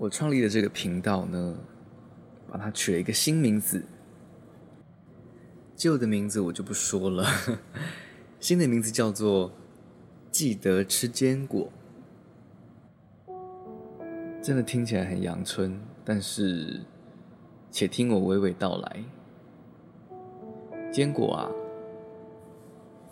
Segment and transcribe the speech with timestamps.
[0.00, 1.54] 我创立的这个频道呢，
[2.50, 3.84] 把它取了一个新名字。
[5.76, 7.26] 旧的名字我就不说了，
[8.40, 9.52] 新的名字叫做
[10.32, 11.70] “记得吃坚果”。
[14.40, 16.80] 真的听起来很阳春，但是，
[17.70, 19.04] 且听我娓娓道来。
[20.90, 21.50] 坚果啊，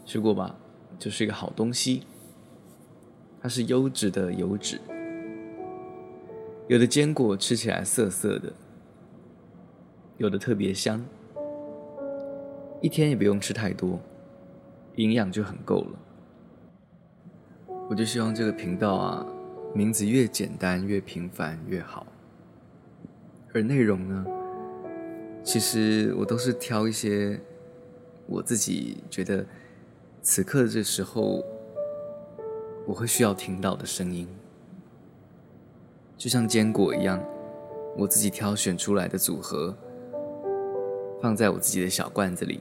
[0.07, 0.57] 吃过吧？
[0.99, 2.05] 就是一个好东西，
[3.43, 4.81] 它是优质的油脂。
[6.69, 8.53] 有的坚果吃起来涩涩的，
[10.19, 11.03] 有的特别香。
[12.83, 13.99] 一天也不用吃太多，
[14.97, 15.99] 营养就很够了。
[17.89, 19.27] 我就希望这个频道啊，
[19.75, 22.07] 名字越简单越平凡越好。
[23.55, 24.27] 而内容呢，
[25.43, 27.41] 其实我都是挑一些
[28.27, 29.45] 我自己觉得
[30.21, 31.43] 此刻这时候
[32.87, 34.29] 我会需要听到的声音，
[36.19, 37.25] 就像坚果一样，
[37.97, 39.75] 我自己挑选出来的组合。
[41.21, 42.61] 放在我自己的小罐子里。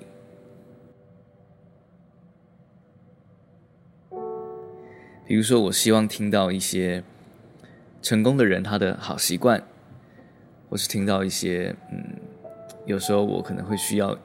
[5.27, 7.03] 比如说，我希望听到一些
[8.01, 9.61] 成功的人他的好习惯，
[10.69, 12.19] 或是听到一些嗯，
[12.85, 14.17] 有时候我可能会需要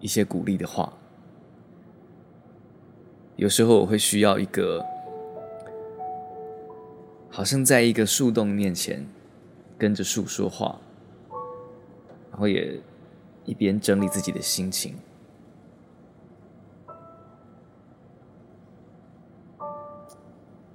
[0.00, 0.90] 一些鼓励的话，
[3.36, 4.82] 有时候我会需要一个，
[7.34, 9.04] 好像在一个树洞面前
[9.76, 10.78] 跟着树说话，
[12.30, 12.80] 然后也。
[13.46, 14.94] 一边整理自己的心情。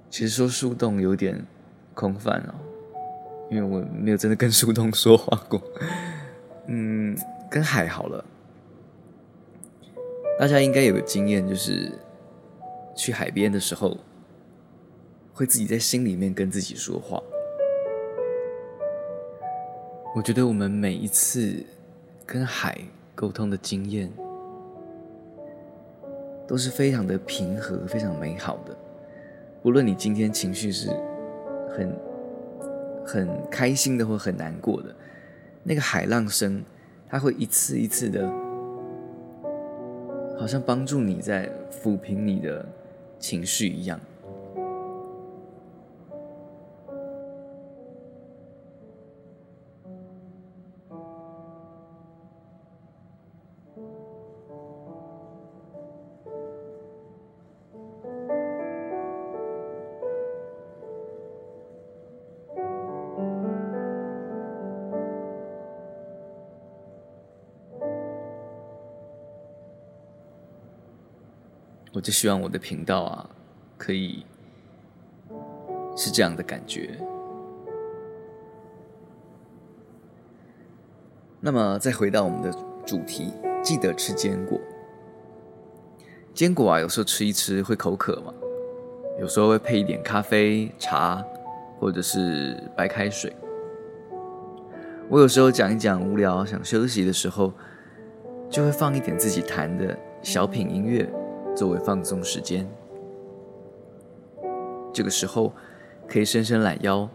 [0.08, 1.44] 其实说树洞有点
[1.96, 2.54] 空泛哦，
[3.50, 5.60] 因为我没有真的跟树洞说话过。
[6.70, 7.18] 嗯，
[7.50, 8.24] 跟海好了，
[10.38, 11.92] 大家应该有个经验，就是
[12.96, 13.98] 去海边的时候，
[15.40, 17.24] 会自己在心里面跟自己说话。
[20.14, 21.66] 我觉得我们每一次。
[22.32, 22.80] 跟海
[23.16, 24.08] 沟通的经验
[26.48, 28.78] 都是非常的平和、非常美好的。
[29.64, 30.90] 无论你今天情绪是
[31.72, 31.92] 很
[33.04, 34.96] 很开心的或很难过的，
[35.64, 36.64] 那个海浪声，
[37.10, 38.32] 它会一次一次的，
[40.40, 42.64] 好像帮助你在抚平你的
[43.18, 44.00] 情绪一样。
[71.92, 73.30] 我就希望我的频道啊，
[73.78, 74.24] 可以
[75.96, 76.98] 是这样的感觉。
[81.42, 82.52] 那么，再回到我们的
[82.86, 83.34] 主题，
[83.64, 84.60] 记得吃坚果。
[86.34, 88.34] 坚果啊，有时候吃一吃会口渴嘛，
[89.20, 91.26] 有时候会配一点咖啡、茶，
[91.80, 93.36] 或者是白开水。
[95.10, 97.52] 我有时候讲一讲无聊想休息的时候，
[98.48, 101.12] 就会放一点自己弹的小品音乐。
[101.60, 102.66] 作为放松时间，
[104.94, 105.52] 这个时候
[106.08, 107.10] 可以伸伸懒腰，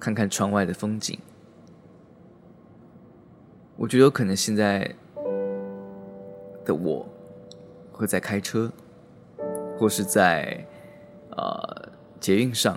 [0.00, 1.18] 看看窗外的风景。
[3.76, 4.90] 我觉得有可能现在
[6.64, 7.06] 的我
[7.92, 8.72] 会在开车，
[9.78, 10.66] 或是在
[11.36, 12.74] 呃捷运上、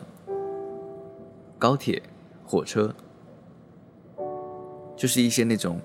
[1.57, 2.03] 高铁、
[2.45, 2.93] 火车，
[4.97, 5.79] 就是一些那种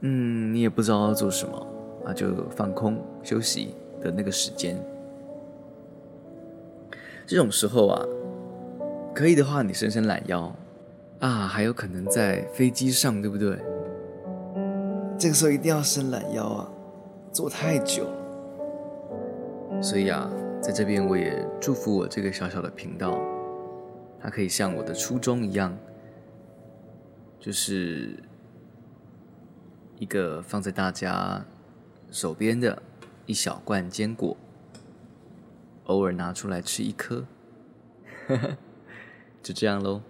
[0.00, 1.66] 嗯，你也不知道要做什么
[2.06, 3.74] 啊，就放空休息。
[4.00, 4.76] 的那个时间，
[7.26, 8.04] 这种时候啊，
[9.14, 10.54] 可以的话，你伸伸懒腰
[11.20, 13.58] 啊，还有可能在飞机上，对不对？
[15.18, 16.70] 这个时候一定要伸懒腰啊，
[17.32, 19.82] 坐太久了。
[19.82, 20.30] 所以啊，
[20.62, 23.18] 在这边我也祝福我这个小小的频道，
[24.20, 25.76] 它可以像我的初衷一样，
[27.40, 28.16] 就是
[29.98, 31.44] 一个放在大家
[32.10, 32.82] 手边的。
[33.28, 34.38] 一小罐坚果，
[35.84, 37.26] 偶尔拿出来吃一颗，
[39.42, 40.00] 就这样喽。